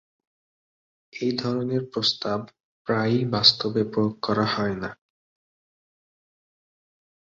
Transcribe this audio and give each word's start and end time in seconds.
এই 1.13 1.31
ধরনের 1.37 1.83
প্রস্তাব 1.93 2.39
প্রায়ই 2.87 3.23
বাস্তবে 3.25 3.81
প্রয়োগ 3.83 4.13
করা 4.21 4.45
হয় 4.45 4.75
না। 4.75 4.89